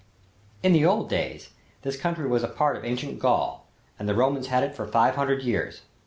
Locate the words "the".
0.73-0.83, 4.09-4.15